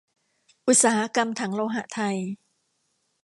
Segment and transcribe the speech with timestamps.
[0.67, 2.17] อุตสาหกรรมถังโลหะไทย